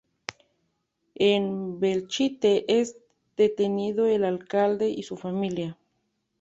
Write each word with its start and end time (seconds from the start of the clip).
En 1.13 1.79
Belchite 1.79 2.65
es 2.81 2.97
detenido 3.37 4.07
el 4.07 4.25
alcalde 4.25 4.89
y 4.89 5.03
su 5.03 5.15
familia. 5.15 5.77